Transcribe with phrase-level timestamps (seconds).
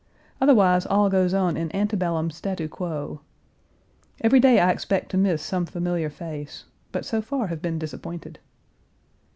[0.41, 3.21] Otherwise all goes on in antebellum statu quo.
[4.21, 8.39] Every day I expect to miss some familiar face, but so far have been disappointed.